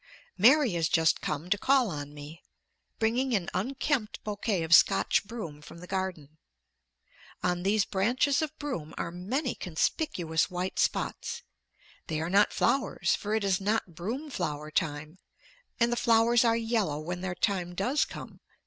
Mary 0.35 0.71
has 0.73 0.89
just 0.89 1.21
come 1.21 1.47
to 1.47 1.59
call 1.59 1.91
on 1.91 2.11
me, 2.11 2.41
bringing 2.97 3.35
an 3.35 3.51
unkempt 3.53 4.19
bouquet 4.23 4.63
of 4.63 4.73
Scotch 4.73 5.23
broom 5.25 5.61
from 5.61 5.77
the 5.77 5.85
garden. 5.85 6.39
On 7.43 7.61
these 7.61 7.85
branches 7.85 8.41
of 8.41 8.57
broom 8.57 8.95
are 8.97 9.11
many 9.11 9.53
conspicuous 9.53 10.49
white 10.49 10.79
spots. 10.79 11.43
They 12.07 12.19
are 12.19 12.31
not 12.31 12.51
flowers, 12.51 13.13
for 13.13 13.35
it 13.35 13.43
is 13.43 13.61
not 13.61 13.93
broom 13.93 14.31
flower 14.31 14.71
time, 14.71 15.19
and 15.79 15.91
the 15.91 15.95
flowers 15.95 16.43
are 16.43 16.57
yellow 16.57 16.99
when 16.99 17.21
their 17.21 17.35
time 17.35 17.75
does 17.75 18.03
come. 18.03 18.39